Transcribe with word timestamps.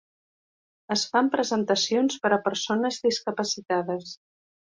Es 0.95 1.01
fan 1.11 1.27
presentacions 1.35 2.17
per 2.23 2.31
a 2.37 2.39
persones 2.47 2.97
discapacitades. 3.05 4.17